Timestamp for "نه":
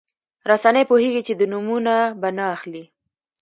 2.37-2.43